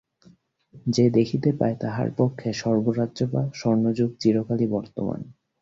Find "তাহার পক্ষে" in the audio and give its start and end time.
1.79-2.49